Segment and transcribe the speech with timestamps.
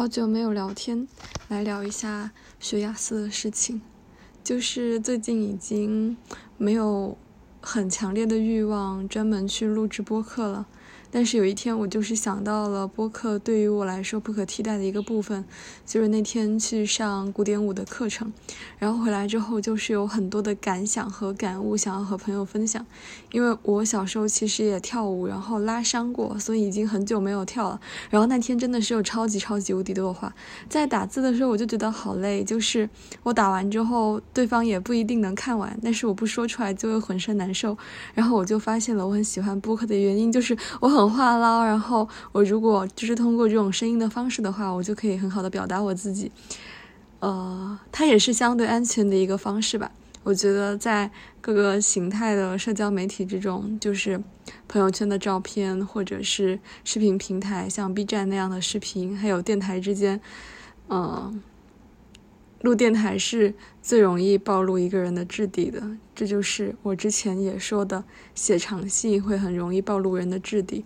[0.00, 1.06] 好久没有聊天，
[1.48, 3.82] 来聊一下学雅思的事情。
[4.42, 6.16] 就是最近已经
[6.56, 7.18] 没有
[7.60, 10.66] 很强烈的欲望专门去录制播客了。
[11.10, 15.44] 但是有一天，我就是想到了播客对于我来说不可替代的一个部分，
[15.84, 18.32] 就是那天去上古典舞的课程，
[18.78, 22.86] 然后回来之后就是有很多的感想和感悟想要和朋友分享。
[23.32, 27.80] 因为我小时候其实也跳舞，然后拉伤过，所以已经很久没有跳了。
[28.08, 30.32] 然后那天真的是有超级超级无敌多的话，
[30.68, 32.88] 在打字的时候我就觉得好累，就是
[33.24, 37.76] 我打完之后对方也不一定能看完，但是我不说出来就会浑身难受。
[38.14, 40.99] 然后我就发现了我很喜欢播客的原因，就是我很。
[41.08, 46.30] 话唠，然后我如果就是通过这种声音的方式的话，我就可以很好的表达我自己。
[47.20, 49.90] 呃，它也是相对安全的一个方式吧。
[50.22, 54.22] 我觉得在各个形态的社交媒体之中，就是
[54.68, 60.20] 朋友圈的照片，或者是视频平台，像 B 站那样的视频，还有电台之间，
[60.88, 61.42] 嗯。
[62.62, 65.82] 录电台是最容易暴露一个人的质地的，
[66.14, 70.84] 这就是我之前也说的，写长信会很容易暴露人的质地，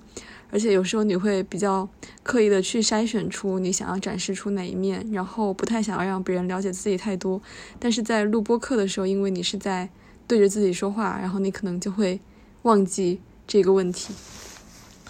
[0.53, 1.89] 而且有时候你会比较
[2.23, 7.43] 刻意的去筛选出你想要展示出哪一面，然后不太想要让别人了解自己太多。
[7.81, 9.89] 但是在录播课的时候，因为你是在
[10.29, 12.21] 对着自己说话，然后你可能就会
[12.63, 14.15] 忘记这个问题。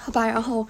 [0.00, 0.66] 好吧，然后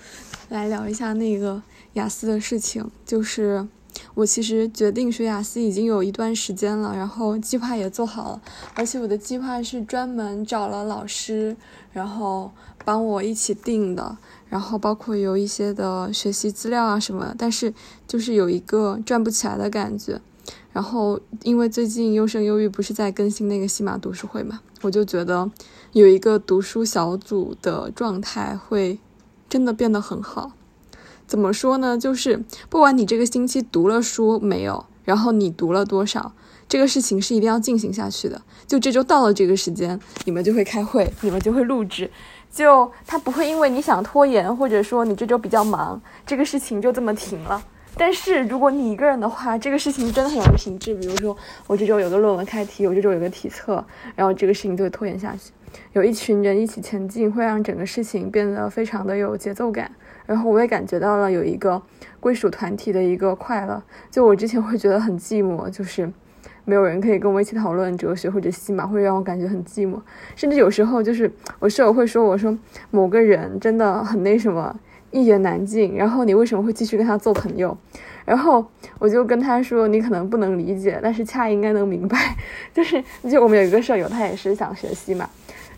[0.49, 3.69] 来聊一下那个雅思的事情，就是。
[4.15, 8.43] 我其实决定学雅思已经有一段时间了，然后计划也做好了，
[8.75, 11.57] 而且我的计划是专门找了老师，
[11.93, 12.51] 然后
[12.85, 14.17] 帮我一起定的，
[14.49, 17.73] 然后包括有一些的学习资料啊什么，但是
[18.07, 20.21] 就是有一个转不起来的感觉，
[20.73, 25.51] 然后因为最近优胜优育不是在更新那个西马读书会嘛，我就觉得
[25.93, 28.99] 有一个读书小组的状态会
[29.49, 30.53] 真的变得很好。
[31.27, 31.97] 怎么说呢？
[31.97, 36.33] 就是不管你这个星期读了书没有，然后你读了多少，
[36.69, 38.43] 这个事情是一定要进行下去的。
[38.67, 42.11] 就这周到了这个时间，你们就会开会，你们就会录制。
[42.51, 47.61] 就他不会因为你想拖延，或者说你这周比较忙，这个事情就这么停了。
[47.97, 50.95] 但是如果你一个人的话，这个事情真的很容易停滞。
[50.95, 51.37] 比如说
[51.67, 53.85] 我这周有个论文开题，我这周有个体测，
[54.15, 55.53] 然后这个事情就会拖延下去。
[55.93, 59.91] 有一群人一起前进，会让整个事情变得非常的有节奏感。
[60.27, 61.81] 然后我也感觉到了有一个
[62.21, 63.83] 归属团体的一个快乐。
[64.11, 66.11] 就我之前会觉得很寂寞，就是
[66.65, 69.99] 没有人可以跟我一起讨论哲学或者戏码，会让我感觉很寂寞。
[70.35, 72.57] 甚至有时候就是我室友会说我说
[72.91, 74.75] 某个人真的很那什么，
[75.11, 75.95] 一言难尽。
[75.95, 77.77] 然后你为什么会继续跟他做朋友？
[78.25, 78.65] 然后
[78.99, 82.35] 我就跟他说你可能不能理解，但是恰应该能明白。
[82.73, 85.29] 就是就我们有一个舍友，他也是想学戏嘛，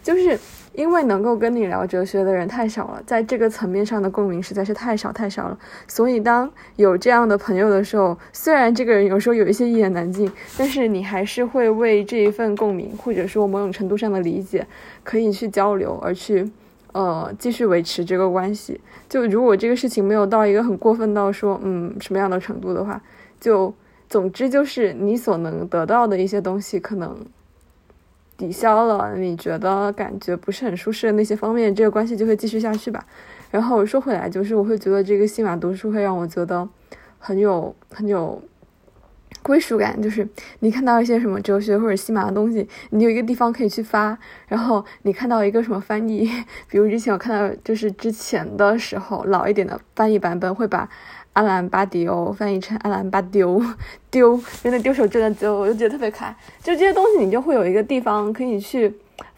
[0.02, 0.38] 就是。
[0.76, 5.58] 因为能够跟你聊哲学的人太少了，在这个层面上的共鸣实在是太少太少了。
[5.88, 14.66] 所以当有这样的朋友的时候，虽然这个人有时候有一些一言难尽，但是你还是会为这一份共鸣，或者说某种程度上的理解，
[15.02, 16.46] 可以去交流，而去
[16.92, 18.78] 呃继续维持这个关系。
[19.08, 23.00] 就如果这个事情没有到一个很过分到说嗯什么样的程度的话，
[23.40, 23.72] 就
[24.10, 27.16] 总之就是你所能得到的一些东西可能。
[28.36, 33.04] 抵消了你觉得感觉不是很舒适的那些方面，这个关系就会继续下去吧。
[33.50, 36.68] 然后说回来，就是我会觉得这个西马读书会让我觉得
[37.18, 38.42] 很有很有
[39.42, 40.00] 归属感。
[40.02, 40.28] 就是
[40.60, 44.18] 你看到一些什么哲学或者西马的东西，你有一个地方可以去发。
[44.48, 46.28] 然后你看到一个什么翻译，
[46.68, 50.88] 比如之前我看到就是之前的时候老一点的翻译版本会把。
[51.36, 53.62] 阿兰巴迪欧翻译成阿兰巴丢
[54.10, 56.34] 丢，因为那丢手真的就，我就觉得特别可爱。
[56.62, 58.90] 就这些东西，你就会有一个地方可以去。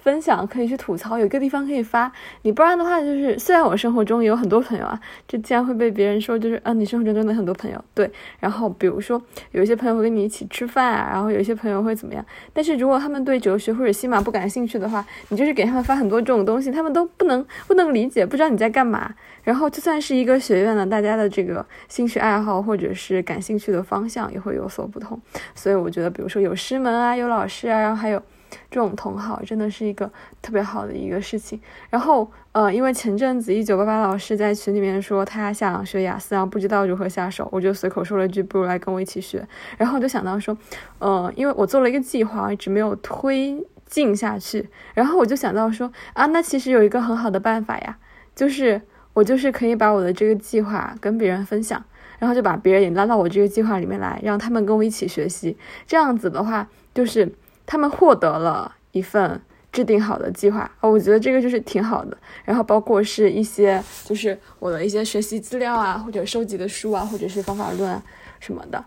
[0.08, 2.10] 分享可以去吐槽，有一个地方可以发。
[2.40, 7.84] 你不然的话，就是虽然我生活中有很多朋友啊，这竟然会被别人说就是啊，你生活中真的很多朋友。
[7.92, 8.10] 对，
[8.40, 9.20] 然后比如说
[9.52, 12.24] 有一些朋友会跟你一起吃饭啊，然后有一些朋友会怎么样。
[12.54, 19.14] 但是如果他们对哲学或者西马不感兴趣的话，你就是给他们发很多这种东西，他们都不能不能理解，不知道你在干嘛。
[19.44, 25.20] 然后就算是一个学院呢，大家的这个兴趣爱好或者是感兴趣的方向也会有所不同。
[25.54, 28.22] 所以我觉得，比如说有师门啊，有老师啊，然后还有。
[28.70, 30.10] 这种同好真的是一个
[30.42, 31.60] 特别好的一个事情。
[31.90, 39.46] 然后，呃，因为前阵子一九八八老师在群里面说他想学雅思，然后不知道如何下手，我就随口说了一句：“不如来跟我一起学。”
[39.76, 40.56] 然后我就想到说，
[40.98, 44.68] 呃，因为我做了一个计划，一直没有推进下去。
[44.94, 47.98] 然后我就想到说，啊，那其实有一个很好的办法呀，
[48.34, 48.80] 就是
[49.14, 51.82] 我就是可以把我的这个计划跟别人分享，
[52.18, 55.56] 然后就把别人也拉到我这个计划里面来，让他们跟我一起学习。
[55.86, 57.32] 这样子的话，就是。
[57.70, 59.38] 他们获得了一份
[59.70, 62.16] 制定好的计划啊，我觉得这个就是挺好的。
[62.46, 68.02] 然后包括是一些就是我的一些学习资料啊，或者收集的书啊，或者是方法论啊
[68.40, 68.82] 什么的。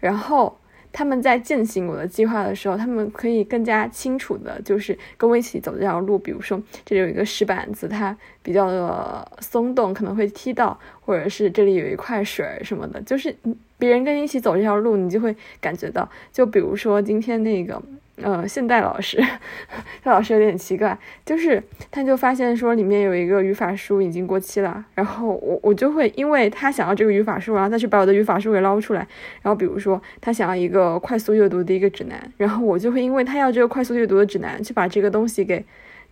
[0.00, 0.58] 然后
[0.92, 6.18] 他们在践行我的计划的时候，他们可以更加清楚的，就是跟我一起走这条路。
[6.18, 13.32] 比如说这里有一个石板子，它比较的松动，可能会踢到，或者是这里有一块水什么的，就是
[13.78, 16.10] 别人跟你一起走这条路，你就会感觉到。
[16.32, 17.80] 就比如说今天那个。
[18.22, 19.20] 呃，现代老师，
[20.04, 20.96] 这老师有点奇怪，
[21.26, 29.00] 就是他就发现说里面有一个语法书已经过期了，然后我我就会因为他想要这个语法书，然后再去把我的语法书给捞出来，
[29.42, 35.64] 然后比如说他想要一个快速阅读的一个指南，然后我就会因为他要这个快速阅读的指南去把这个东西给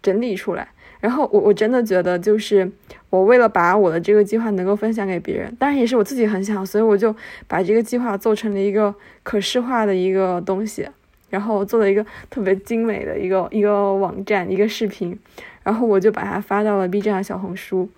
[0.02, 0.66] 整理出来，
[0.98, 2.68] 然后我我真的觉得就是
[3.10, 7.14] 我为了把我的这个计划能够分享给别人，当然也是我自己很想，所以我就
[7.46, 10.88] 把这个计划做成了一个可视化的一个东西。
[11.32, 15.18] 然后做了一个特别精美的一个一个网站一个视频，
[15.62, 17.88] 然后我就把它发到了 B 站和小红书。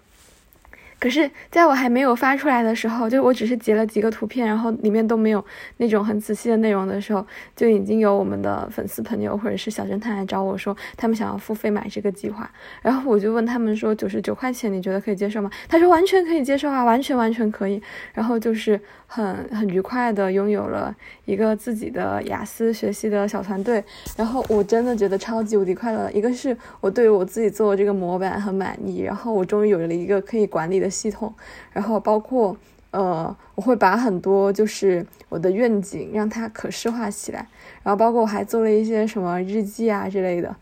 [1.05, 5.45] 可是，在我还没有发出来的时候，就我只是截了几个图片，然后里面都没有
[5.77, 12.51] 那种很仔细的内容的时候，就已经有我们的粉丝朋友或者是小侦探来找我说，他们想要付费买这个计划。
[12.81, 15.51] 然后我就问他们说，九十九块钱你觉得可以接受吗？
[15.69, 17.83] 他说完全可以接受啊，完全完全可以。
[18.15, 20.97] 然后就是很很愉快的拥有了
[21.27, 23.85] 一个自己的雅思学习的小团队。
[24.17, 26.11] 然后我真的觉得超级无敌快乐。
[26.13, 30.94] 一个是我对我自己做的这个模板很满意，然后我终于有了一个可以管理的。
[30.95, 31.35] 系统，
[31.73, 32.57] 然后包括
[32.93, 37.49] 呃，我会把很多就是我的愿景让它可视化起来，
[37.83, 40.55] 然后包括我还做了一些什么日记啊之类的。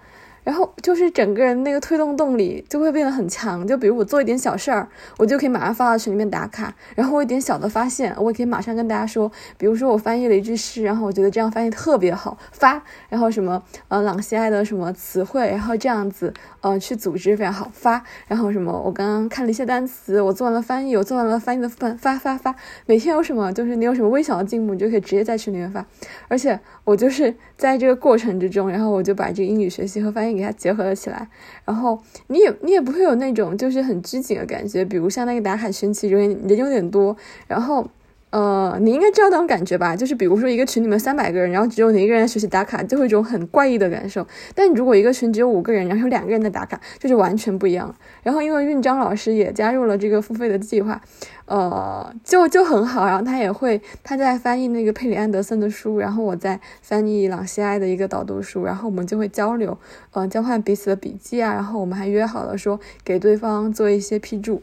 [0.45, 6.75] 然后就是整个人那个推动动力就会变得很强，就比如我做一点小事儿，我就可以马上发到群里面打卡。
[6.97, 12.83] 然后我一点小的发现，我也可以马上跟大家说，比如说我翻译了一句诗，然后我觉得这样翻译特别好，发。
[13.09, 18.03] 然后什么呃朗西爱的什么词汇，然后这样子呃去组织非常好发。
[18.27, 22.55] 然后什么我刚刚看了一些单词，我做完了翻译，我做完了翻译的翻发发发。
[22.87, 25.87] 每天有什么就是你有什么微小的进步，你就可以直接在群里面发。
[26.27, 30.32] 而且我就是在这个过程之中，然后我就把这个英语学习和翻译。
[30.37, 31.29] 给它结合了起来，
[31.65, 37.89] 然后你也你也不会有那种就是很拘谨的感觉，比如像那个打卡神器人人有点多，然后。
[38.33, 39.95] 呃，你应该知道那种感觉吧？
[39.95, 44.27] 就是比如说一个群里面三百个人，然后只有你一个人学习打卡，就会一种很怪异的感受。
[44.55, 47.95] 但如果一个群只有五个人，然后有两个人在打卡，就是完全不一样。
[48.23, 50.99] 然后因为运章老师也加入了这个付费的计划，
[51.45, 53.05] 呃，就就很好。
[53.05, 59.77] 然后他也会他在翻译那个佩里安德森的书，然后我在翻译朗西埃的一个导读书，然后我们就会交流，
[60.13, 61.53] 呃，交换彼此的笔记啊。
[61.53, 64.63] 然后我们还约好了说给对方做一些批注。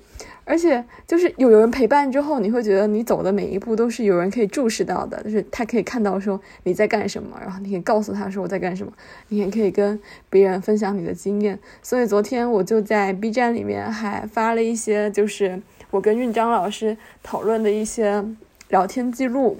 [0.49, 8.91] 而且就是有有人陪伴之后，你会觉得你走的每一步都是有人可以注视到的，就是他可以看到说你在干什么，然后你可以告诉他说我在干什么，
[9.27, 11.59] 你也可以跟别人分享你的经验。
[11.83, 15.61] 所以昨天我就在 B 站里面还发了一些，就是
[15.91, 18.25] 我跟运章老师讨论的一些
[18.69, 19.59] 聊天记录。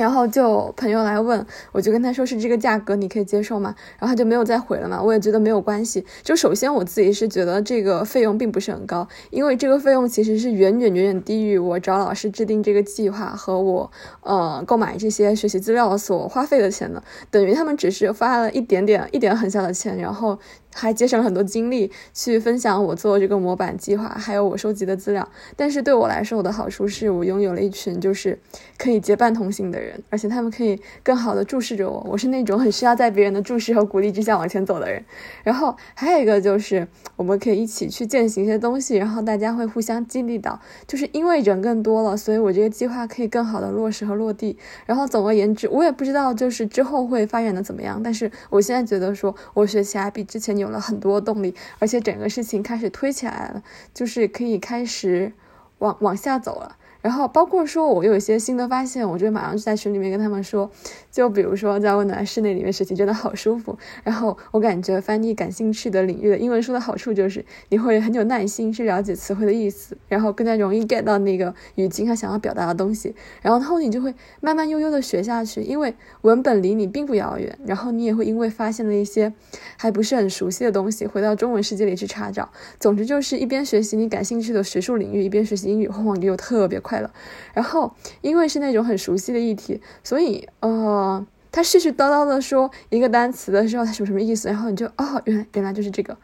[0.00, 3.74] 然后就朋友来问，我就跟他说是这个价格，你可以接受吗？
[3.98, 5.02] 然后他就没有再回了嘛。
[5.02, 6.02] 我也觉得没有关系。
[6.22, 13.90] 就首先我自己是觉得这个费用并不是很高，因为这个费用其实是远远远远低于我找老师制定这个计划和我
[14.22, 17.02] 呃购买这些学习资料所花费的钱的。
[17.30, 20.38] 等于他们只是花了一点点一点很小的钱，然后。
[20.72, 25.28] 还节省了很多精力去分享我做这个模板计划，还有我收集的资料。
[25.56, 28.38] 但是对我来说，我的好处是我拥有了一群就是
[28.78, 32.06] 可以结伴同行的人，而且他们可以更好的注视着我。
[32.08, 35.02] 我是那种很需要在别人的注视和鼓励之下往前走的人。
[35.42, 40.60] 然后还有一个就是我们可以一起去践行一些东西，然后大家会互相激励到。
[40.86, 44.56] 就是因为人更多了，所以我这个计划可以更好的落实和落地。
[44.86, 50.50] 然后总而言之，我也不知道就是之后会发展的怎么样，但是我现在觉得说我学起来比之前。
[50.60, 53.62] 有了很多动力，而且整个事情开始推起来了，
[53.94, 55.32] 就是可以开始
[55.78, 56.76] 往往下走了。
[57.02, 60.70] 然后包括说，我有一些新的发现，我就马上就在群里面跟他们说。
[61.10, 63.76] 就比如说，在温暖室内里面学习真的好舒服。
[64.04, 73.14] 然后我感觉翻译感兴趣的领域的英文书的好处就是，你会很有耐心去了解词汇的意思，然后更加容易 get 到那个语境他想要表达的东西。
[73.42, 77.58] 然后后你就会慢慢悠悠的学下去，因为文本离你并不遥远。
[77.66, 79.32] 然后你也会因为发现了一些
[79.76, 82.48] 还不是很熟悉的东西，回到中文世界里去查找。
[82.78, 87.10] 总之就是一边学习你感兴趣的学术领域，一边学习英语，往往就特别快快乐。
[87.54, 91.24] 然后因为是那种很熟悉的议题，所以呃。
[91.52, 94.46] 他絮絮叨叨的说一个单词的时候，他什么什么意思？
[94.46, 96.16] 然后你就哦，原来原来就是这个，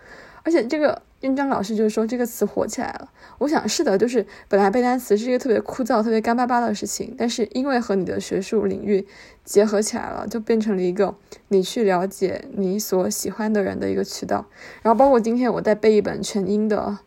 [0.44, 3.10] 而且这个印章老师就是说这个词火起来了。
[3.38, 9.04] 我想是的，就是本来背单词是一个特别枯燥、特别干巴巴的事情，但是因为和你的学术领域
[9.44, 11.16] 结合起来了，就变成了一个
[11.48, 14.46] 你去了解你所喜欢的人的一个渠道。
[14.82, 16.98] 然后包括今天我在背一本全英的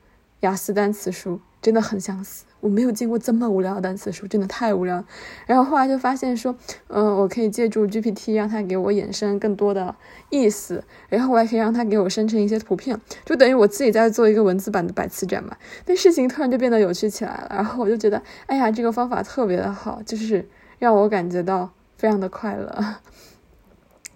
[0.42, 2.44] 雅思单词书，真的很相似。
[2.62, 5.04] 我没有见过这么无聊的单词书，真的太无聊。
[5.46, 6.56] 然后后来就发现说，
[6.88, 9.96] 嗯，我可以借助 GPT 让它给我衍生更多的
[10.30, 15.56] 意思，然后我还可以让它给我生成一些图片，就等于我自己在做一个文字版的百词斩嘛。
[15.86, 17.48] 那事情突然就变得有趣起来了。
[17.52, 20.48] 然后我就觉得，哎呀，这个方法特别的好，就是
[20.80, 22.96] 让我感觉到非常的快乐。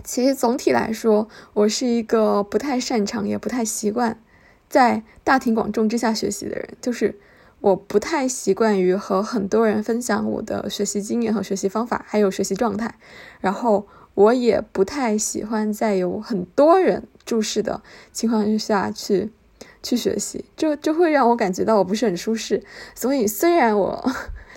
[0.04, 4.20] 其实总体来说，我是一个不太擅长也不太习惯
[4.68, 7.18] 在大庭广众之下学习的人，就是。
[7.64, 12.94] 我不太习惯于和很多人分享我的学习经验和学习方法，还有学习状态。
[13.40, 19.32] 然后我也不太喜欢在有很多人注视的情况下去
[19.82, 22.62] 去学习，就就会让我感觉到我不是很舒适。
[22.94, 24.12] 所以虽然我。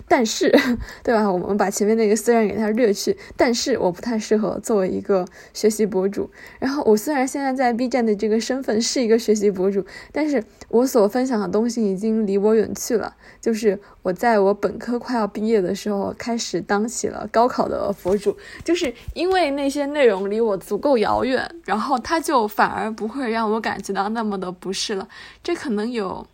[0.07, 0.49] 但是，
[1.03, 1.29] 对吧？
[1.29, 6.29] 我们把前面那个虽然给它略去，但是我不太适合作为一个学习博主。
[6.59, 13.13] 然后我虽然现在在 B 站的这个身份是一个学习博主，但是我所分享的东西已经离我远去了。
[13.41, 25.07] 就是我在我本科快要毕业的时候开始当起了高考的博主，就是因为那些内容离我足够遥远，然后它就反而不会让我感觉到那么的不适了。
[25.43, 26.25] 这可能有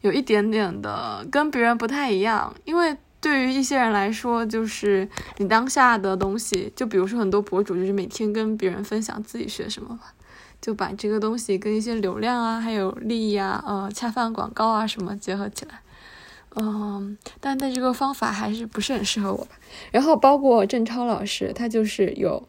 [0.00, 2.96] 有一点点的跟别人不太一样，因为。
[3.20, 10.14] 对于一些人来说，就是你当下的东西，就比如说很多博主，就是每天跟别人分享自己学什么吧，
[10.60, 15.80] 就把这个东西跟一些流量啊，还有利益啊，呃，恰饭广告啊什么结合起来，
[16.56, 19.52] 嗯，但但这个方法还是不是很适合我吧。
[19.90, 22.48] 然后包括郑超老师，他就是有。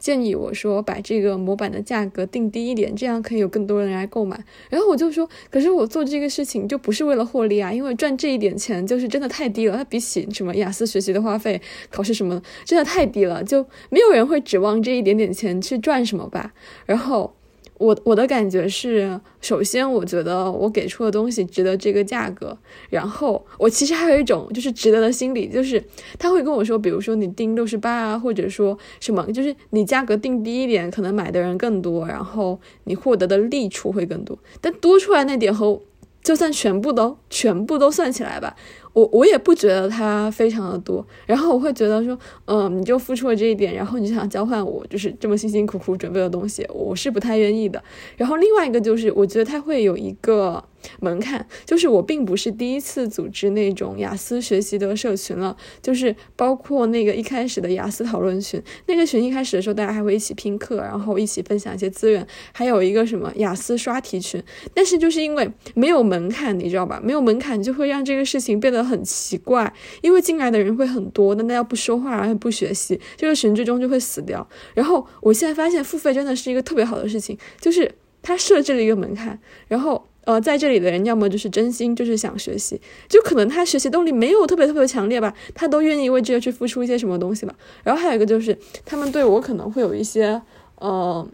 [0.00, 4.42] 建议我说把这个模板的价格定低一点，这样可以有更多人来购买。
[4.68, 9.76] 然后我就说，可是我做这个事情就不是为了获利啊，因为赚这一点钱就是真的太低了。
[9.76, 16.54] 它比起什么雅思学习的花费、考试什么，真的太低了，就没有人会指望这一点点钱去赚什么吧。
[16.86, 17.34] 然后。
[17.80, 22.54] 我我的感觉是，首先我觉得我给出的东西值得这个价格，
[22.90, 25.82] 然后我其实还有一种就是值得的心理，就是
[26.18, 35.80] 他会跟我说，比如说你定六十八啊，或者说什么，就是你价格定低一点，可能买的人更多，然后你获得的利处会更多，但多出来那点和
[36.22, 38.54] 就算全部都全部都算起来吧。
[38.92, 47.82] 我我也不觉得他非常的多，然后我会觉得说，嗯，你就付出了这一点，然后你就想交换我就是这么辛辛苦苦准备的东西，我是不太愿意的。
[48.16, 50.64] 然后另外一个就是，我觉得他会有一个。
[51.00, 64.42] 门槛就是我并不是第一次组织那种雅思学习的社群了，就是包括那个一开始的雅思讨论群，那个群一开始的时候大家还会一起拼课，然后一起分享一些资源，还有一个什么雅思刷题群，
[64.74, 67.00] 但是就是因为没有门槛，你知道吧？
[67.02, 69.72] 没有门槛就会让这个事情变得很奇怪，
[70.02, 74.46] 因为进来的人会很多，但大家不说话，然后不学习，这个群最终就会死掉。
[74.74, 80.09] 然后我现在发现付费真的是一个特别好的事情，就是它设置了一个门槛，然后。
[80.24, 87.54] 呃，在这里的人要么就是真心，就是想学习，就可能他学习动力没有特别特别强烈吧，他都愿意为这个去付出一些什么东西吧。
[87.82, 90.40] 然后还有一个就是，他们对我可能会有一些
[90.76, 91.26] 呃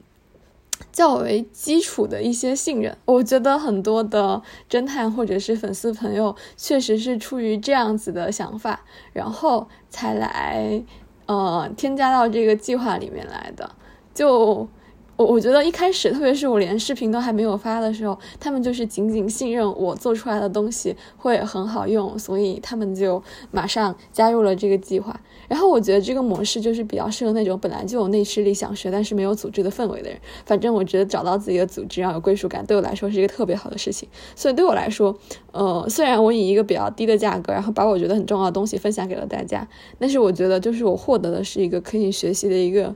[0.93, 2.97] 较为基础的一些信任。
[3.05, 4.41] 我觉得很多的
[4.71, 10.83] 侦探或者是粉丝朋友，确实是出于这样子的想法，然后才来
[11.27, 13.75] 呃添加到这个计划里面来的，
[14.15, 14.69] 就。
[15.17, 25.19] 我我觉得一开始，特别是我连视频都还没有发的时候，他们就是仅仅信任我做出来的东西会很好用，所以他们就马上加入了这个计划。
[25.49, 30.19] 然后我觉得这个模式就是比较适合那种本来就有内驱力想学，但是没有组织的氛围的人。
[30.45, 34.07] 反正我觉得找到自己的组织，然后有归属感，对我来说是一个特别好的事情。
[34.35, 35.17] 所以对我来说，
[35.53, 39.67] 呃，虽然我以一个比较低的价格，然后把我觉得很重要的东西分享给了大家，
[39.99, 42.95] 但是我觉得就是我获得的是一个可以学习的一个，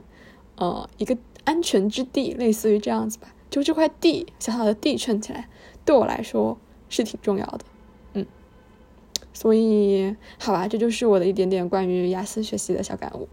[0.57, 1.17] 呃，一个。
[1.43, 5.49] 安全之地，类似于这样子吧，就这块地，小小的地圈起来，
[5.83, 6.57] 对我来说
[6.89, 7.59] 是挺重要的，
[8.13, 8.25] 嗯，
[9.33, 13.27] 所以好吧，这就是我的一点点关于雅思学习的小感悟。